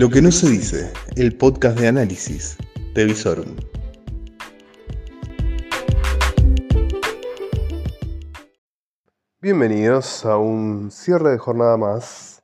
[0.00, 2.56] Lo que no se dice, el podcast de análisis
[2.94, 3.54] de Visorum.
[9.42, 12.42] Bienvenidos a un cierre de jornada más.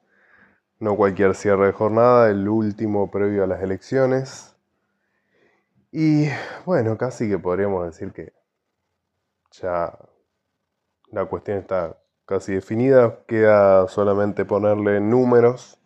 [0.81, 4.55] No cualquier cierre de jornada, el último previo a las elecciones.
[5.91, 6.29] Y
[6.67, 8.35] bueno, casi que podríamos decir que
[9.53, 9.99] ya
[11.11, 11.97] la cuestión está
[12.27, 15.79] casi definida, queda solamente ponerle números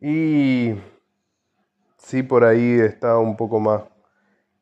[0.00, 0.74] y
[1.96, 3.82] sí por ahí está un poco más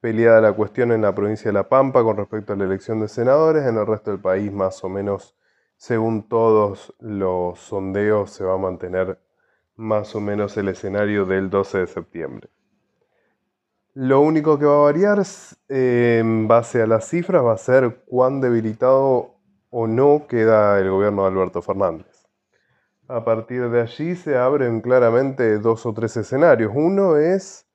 [0.01, 3.09] peleada la cuestión en la provincia de La Pampa con respecto a la elección de
[3.09, 5.35] senadores, en el resto del país más o menos
[5.77, 9.19] según todos los sondeos se va a mantener
[9.77, 12.49] más o menos el escenario del 12 de septiembre.
[13.95, 15.23] Lo único que va a variar
[15.69, 19.37] en base a las cifras va a ser cuán debilitado
[19.71, 22.14] o no queda el gobierno de Alberto Fernández.
[23.07, 26.73] A partir de allí se abren claramente dos o tres escenarios.
[26.75, 27.67] Uno es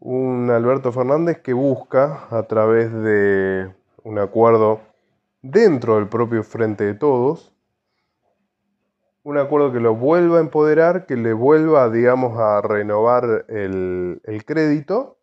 [0.00, 4.80] un Alberto Fernández que busca a través de un acuerdo
[5.42, 7.54] dentro del propio Frente de Todos,
[9.22, 14.44] un acuerdo que lo vuelva a empoderar, que le vuelva, digamos, a renovar el, el
[14.44, 15.18] crédito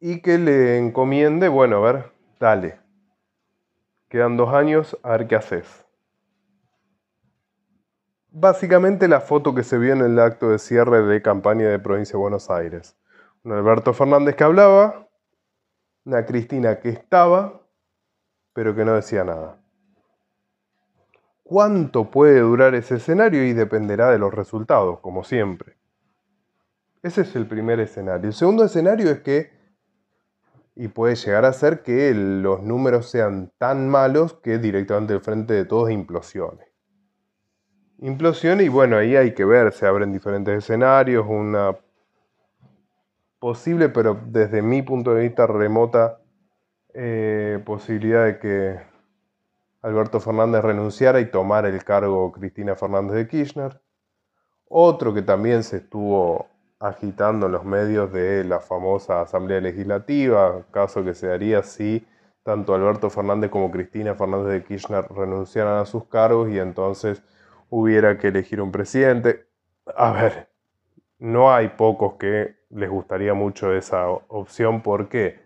[0.00, 2.80] y que le encomiende, bueno, a ver, dale.
[4.08, 5.85] Quedan dos años, a ver qué haces.
[8.38, 12.12] Básicamente la foto que se vio en el acto de cierre de campaña de Provincia
[12.12, 12.94] de Buenos Aires.
[13.44, 15.08] Un Alberto Fernández que hablaba,
[16.04, 17.62] una Cristina que estaba,
[18.52, 19.58] pero que no decía nada.
[21.44, 23.42] ¿Cuánto puede durar ese escenario?
[23.42, 25.78] Y dependerá de los resultados, como siempre.
[27.02, 28.28] Ese es el primer escenario.
[28.28, 29.50] El segundo escenario es que
[30.74, 35.54] y puede llegar a ser que los números sean tan malos que directamente el frente
[35.54, 36.75] de todos implosione.
[37.98, 41.76] Implosione y bueno, ahí hay que ver, se abren diferentes escenarios, una
[43.38, 46.20] posible, pero desde mi punto de vista remota,
[46.92, 48.80] eh, posibilidad de que
[49.82, 53.80] Alberto Fernández renunciara y tomara el cargo Cristina Fernández de Kirchner.
[54.68, 61.04] Otro que también se estuvo agitando en los medios de la famosa Asamblea Legislativa, caso
[61.04, 62.06] que se daría si
[62.42, 67.22] tanto Alberto Fernández como Cristina Fernández de Kirchner renunciaran a sus cargos y entonces
[67.70, 69.46] hubiera que elegir un presidente.
[69.96, 70.48] A ver,
[71.18, 75.40] no hay pocos que les gustaría mucho esa opción porque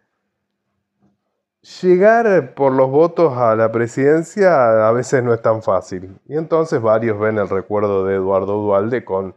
[1.82, 6.18] llegar por los votos a la presidencia a veces no es tan fácil.
[6.26, 9.34] Y entonces varios ven el recuerdo de Eduardo Dualde con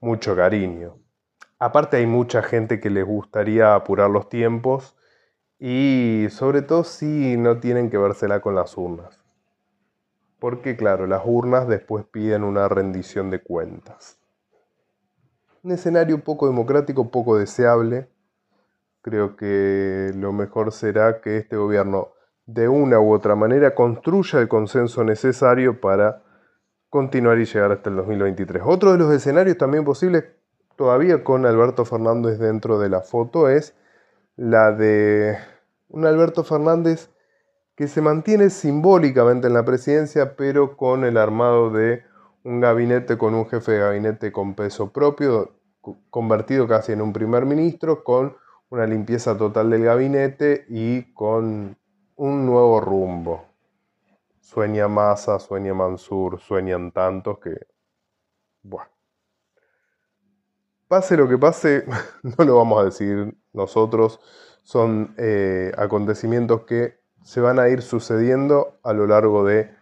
[0.00, 0.96] mucho cariño.
[1.58, 4.96] Aparte hay mucha gente que les gustaría apurar los tiempos
[5.58, 9.25] y sobre todo si no tienen que vérsela con las urnas.
[10.38, 14.18] Porque claro, las urnas después piden una rendición de cuentas.
[15.62, 18.08] Un escenario poco democrático, poco deseable.
[19.02, 22.10] Creo que lo mejor será que este gobierno
[22.46, 26.22] de una u otra manera construya el consenso necesario para
[26.90, 28.62] continuar y llegar hasta el 2023.
[28.64, 30.24] Otro de los escenarios también posibles
[30.76, 33.74] todavía con Alberto Fernández dentro de la foto es
[34.36, 35.36] la de
[35.88, 37.10] un Alberto Fernández
[37.76, 42.04] que se mantiene simbólicamente en la presidencia, pero con el armado de
[42.42, 45.56] un gabinete con un jefe de gabinete con peso propio,
[46.10, 48.36] convertido casi en un primer ministro, con
[48.70, 51.76] una limpieza total del gabinete y con
[52.16, 53.44] un nuevo rumbo.
[54.40, 57.66] Sueña Massa, sueña Mansur, sueñan tantos que...
[58.62, 58.90] Bueno.
[60.88, 61.84] Pase lo que pase,
[62.22, 64.20] no lo vamos a decir nosotros,
[64.62, 69.74] son eh, acontecimientos que se van a ir sucediendo a lo largo de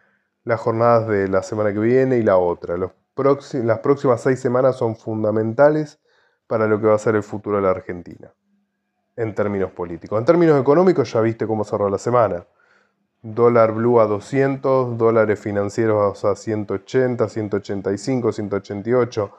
[0.44, 2.76] las jornadas de la semana que viene y la otra.
[2.78, 6.00] las próximas seis semanas son fundamentales
[6.46, 8.32] para lo que va a ser el futuro de la Argentina,
[9.16, 10.18] en términos políticos.
[10.18, 12.46] En términos económicos ya viste cómo cerró la semana.
[13.20, 19.34] Dólar blue a 200, dólares financieros a 180, 185, 188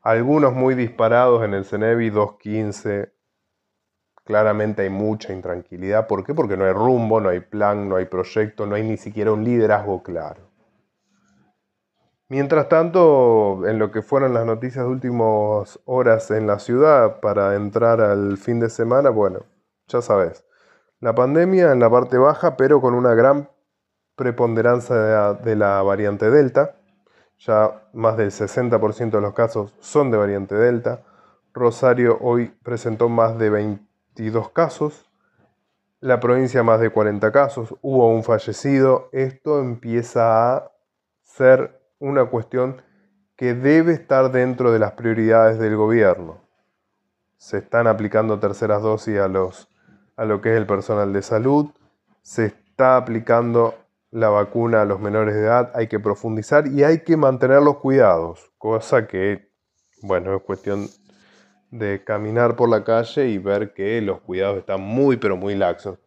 [0.00, 3.10] algunos muy disparados en el Cenevi 2.15.
[4.30, 6.06] Claramente hay mucha intranquilidad.
[6.06, 6.34] ¿Por qué?
[6.34, 9.42] Porque no hay rumbo, no hay plan, no hay proyecto, no hay ni siquiera un
[9.42, 10.42] liderazgo claro.
[12.28, 17.56] Mientras tanto, en lo que fueron las noticias de últimas horas en la ciudad para
[17.56, 19.40] entrar al fin de semana, bueno,
[19.88, 20.44] ya sabes,
[21.00, 23.50] la pandemia en la parte baja, pero con una gran
[24.14, 26.76] preponderancia de la variante Delta
[27.40, 31.02] ya más del 60% de los casos son de variante Delta.
[31.52, 33.50] Rosario hoy presentó más de
[34.16, 35.10] 22 casos.
[36.00, 37.74] La provincia más de 40 casos.
[37.82, 39.08] Hubo un fallecido.
[39.12, 40.72] Esto empieza a
[41.22, 42.82] ser una cuestión
[43.36, 46.38] que debe estar dentro de las prioridades del gobierno.
[47.38, 49.68] Se están aplicando terceras dosis a, los,
[50.16, 51.70] a lo que es el personal de salud,
[52.20, 53.74] se está aplicando
[54.10, 57.78] la vacuna a los menores de edad, hay que profundizar y hay que mantener los
[57.78, 59.50] cuidados, cosa que,
[60.02, 60.88] bueno, es cuestión
[61.70, 65.98] de caminar por la calle y ver que los cuidados están muy, pero muy laxos.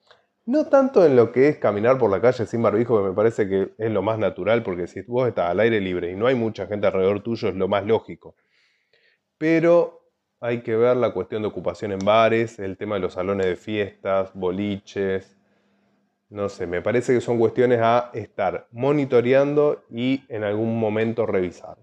[0.45, 3.47] No tanto en lo que es caminar por la calle sin barbijo, que me parece
[3.47, 6.35] que es lo más natural, porque si vos estás al aire libre y no hay
[6.35, 8.35] mucha gente alrededor tuyo, es lo más lógico.
[9.37, 10.01] Pero
[10.41, 13.55] hay que ver la cuestión de ocupación en bares, el tema de los salones de
[13.55, 15.37] fiestas, boliches.
[16.29, 21.77] No sé, me parece que son cuestiones a estar monitoreando y en algún momento revisar.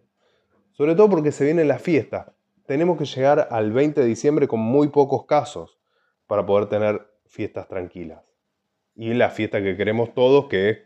[0.72, 2.26] Sobre todo porque se vienen las fiestas.
[2.70, 5.80] Tenemos que llegar al 20 de diciembre con muy pocos casos
[6.28, 8.22] para poder tener fiestas tranquilas
[8.94, 10.78] y la fiesta que queremos todos, que es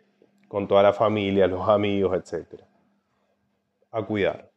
[0.48, 2.62] con toda la familia, los amigos, etc.
[3.90, 4.50] A cuidar.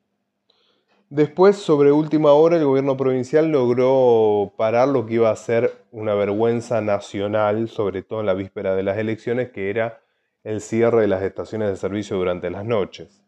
[1.10, 6.14] Después, sobre última hora, el gobierno provincial logró parar lo que iba a ser una
[6.14, 10.02] vergüenza nacional, sobre todo en la víspera de las elecciones, que era
[10.46, 13.27] el cierre de las estaciones de servicio durante las noches.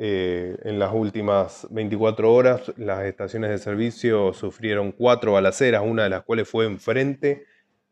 [0.00, 6.10] Eh, en las últimas 24 horas, las estaciones de servicio sufrieron cuatro balaceras, una de
[6.10, 7.46] las cuales fue enfrente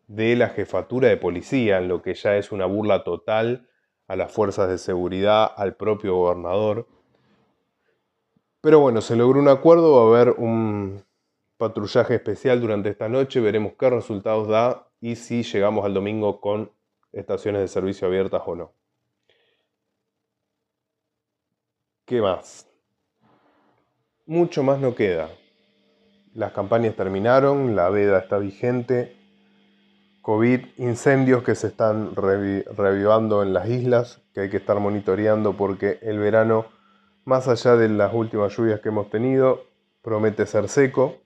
[0.07, 3.69] de la jefatura de policía, en lo que ya es una burla total
[4.07, 6.87] a las fuerzas de seguridad, al propio gobernador.
[8.61, 11.03] Pero bueno, se logró un acuerdo, va a haber un
[11.57, 16.71] patrullaje especial durante esta noche, veremos qué resultados da y si llegamos al domingo con
[17.13, 18.86] estaciones de servicio abiertas o no.
[22.07, 22.69] ¿Qué más?
[24.27, 25.29] Mucho más no queda.
[26.35, 29.17] Las campañas terminaron, la veda está vigente,
[30.23, 35.99] COVID, incendios que se están revivando en las islas, que hay que estar monitoreando porque
[36.01, 36.67] el verano,
[37.25, 39.65] más allá de las últimas lluvias que hemos tenido,
[40.01, 41.17] promete ser seco.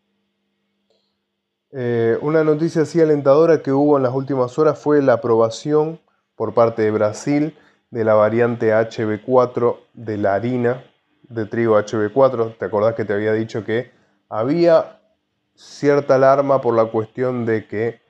[1.73, 6.00] Eh, una noticia así alentadora que hubo en las últimas horas fue la aprobación
[6.37, 7.55] por parte de Brasil
[7.91, 10.85] de la variante HB4 de la harina
[11.29, 12.57] de trigo HB4.
[12.59, 13.91] ¿Te acordás que te había dicho que
[14.29, 15.01] había
[15.55, 18.01] cierta alarma por la cuestión de que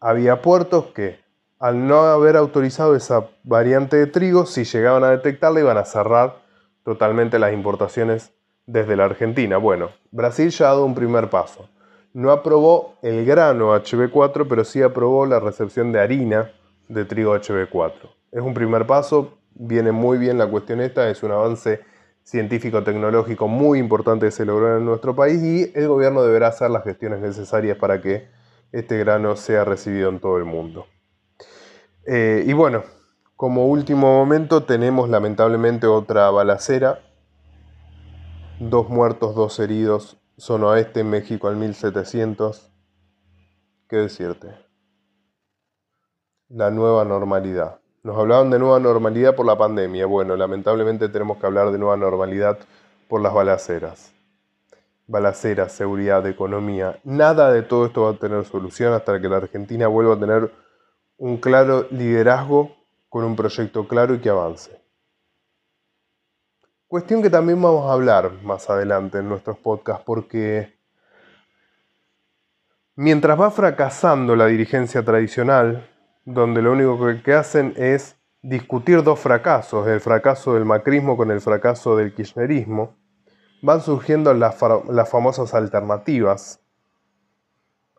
[0.00, 1.20] había puertos que,
[1.58, 6.42] al no haber autorizado esa variante de trigo, si llegaban a detectarla iban a cerrar
[6.84, 8.32] totalmente las importaciones
[8.66, 9.56] desde la Argentina.
[9.56, 11.68] Bueno, Brasil ya ha dado un primer paso.
[12.12, 16.50] No aprobó el grano HB4, pero sí aprobó la recepción de harina
[16.88, 17.92] de trigo HB4.
[18.34, 21.84] Es un primer paso, viene muy bien la cuestión esta, es un avance
[22.24, 26.82] científico-tecnológico muy importante que se logró en nuestro país y el gobierno deberá hacer las
[26.82, 28.28] gestiones necesarias para que
[28.72, 30.86] este grano sea recibido en todo el mundo.
[32.06, 32.82] Eh, y bueno,
[33.36, 37.02] como último momento tenemos lamentablemente otra balacera.
[38.58, 42.72] Dos muertos, dos heridos, zona oeste, México al 1700.
[43.88, 44.48] ¿Qué decirte?
[46.48, 47.83] La nueva normalidad.
[48.04, 50.06] Nos hablaban de nueva normalidad por la pandemia.
[50.06, 52.58] Bueno, lamentablemente tenemos que hablar de nueva normalidad
[53.08, 54.14] por las balaceras
[55.06, 56.98] balacera, seguridad, economía.
[57.04, 60.50] Nada de todo esto va a tener solución hasta que la Argentina vuelva a tener
[61.18, 62.74] un claro liderazgo
[63.08, 64.80] con un proyecto claro y que avance.
[66.86, 70.78] Cuestión que también vamos a hablar más adelante en nuestros podcasts porque
[72.94, 75.88] mientras va fracasando la dirigencia tradicional,
[76.24, 81.40] donde lo único que hacen es discutir dos fracasos, el fracaso del macrismo con el
[81.40, 82.96] fracaso del kirchnerismo,
[83.62, 84.56] van surgiendo las,
[85.08, 86.60] famosas alternativas.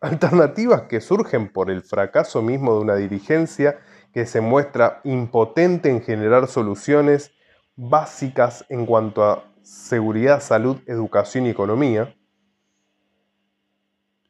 [0.02, 3.80] Alternativas que surgen por el fracaso mismo de una dirigencia
[4.14, 7.32] que se muestra impotente en generar soluciones
[7.76, 12.16] básicas en cuanto a seguridad, salud, educación y economía.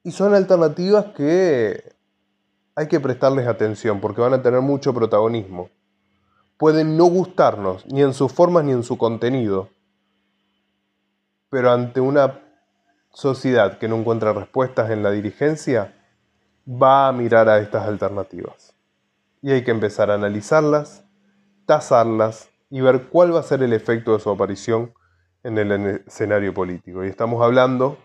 [0.04, 1.96] Y son alternativas que
[2.76, 5.70] hay que prestarles atención porque van a tener mucho protagonismo.
[6.58, 9.70] Pueden no gustarnos ni en sus formas ni en su contenido,
[11.50, 12.42] pero ante una
[13.14, 15.94] sociedad que no encuentra respuestas en la dirigencia,
[16.68, 18.74] va a mirar a estas alternativas.
[19.42, 21.04] Y hay que empezar a analizarlas,
[21.66, 24.94] tasarlas y ver cuál va a ser el efecto de su aparición
[25.44, 27.06] en el escenario político.
[27.06, 27.98] Y estamos hablando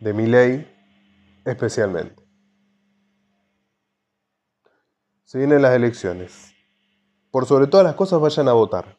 [0.00, 0.74] de mi ley
[1.44, 2.27] especialmente.
[5.28, 6.54] Se vienen las elecciones.
[7.30, 8.96] Por sobre todas las cosas vayan a votar.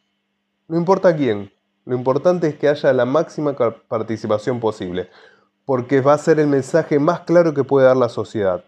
[0.68, 1.52] No importa quién,
[1.86, 5.10] lo importante es que haya la máxima participación posible,
[5.66, 8.64] porque va a ser el mensaje más claro que puede dar la sociedad,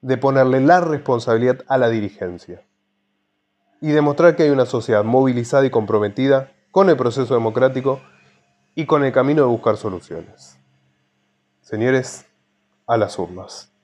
[0.00, 2.64] de ponerle la responsabilidad a la dirigencia
[3.80, 8.00] y demostrar que hay una sociedad movilizada y comprometida con el proceso democrático
[8.76, 10.56] y con el camino de buscar soluciones.
[11.62, 12.26] Señores,
[12.86, 13.75] a las urnas.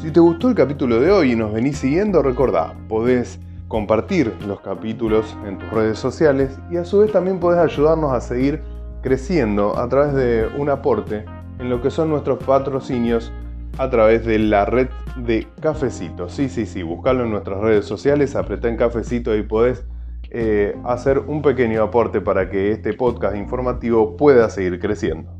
[0.00, 4.60] Si te gustó el capítulo de hoy y nos venís siguiendo, recordá, podés compartir los
[4.60, 8.62] capítulos en tus redes sociales y a su vez también podés ayudarnos a seguir
[9.02, 11.24] creciendo a través de un aporte
[11.58, 13.32] en lo que son nuestros patrocinios
[13.76, 16.28] a través de la red de Cafecito.
[16.28, 19.84] Sí, sí, sí, buscalo en nuestras redes sociales, apretá en Cafecito y podés
[20.30, 25.37] eh, hacer un pequeño aporte para que este podcast informativo pueda seguir creciendo.